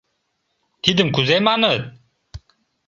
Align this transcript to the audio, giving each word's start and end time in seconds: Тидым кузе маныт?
Тидым 0.83 1.07
кузе 1.15 1.37
маныт? 1.47 1.81